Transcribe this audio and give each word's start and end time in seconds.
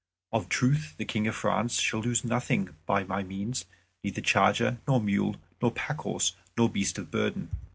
Of 0.33 0.47
a 0.47 0.49
truth 0.49 0.95
the 0.97 1.05
King 1.05 1.27
of 1.27 1.35
France 1.35 1.79
shall 1.79 1.99
lose 1.99 2.23
nothing 2.25 2.75
by 2.87 3.03
my 3.03 3.21
means, 3.21 3.65
neither 4.03 4.19
charger, 4.19 4.79
nor 4.87 4.99
mule, 4.99 5.35
nor 5.61 5.71
pack 5.71 5.99
horse, 5.99 6.35
nor 6.57 6.69
beast 6.69 6.97
of 6.97 7.11
burden." 7.11 7.51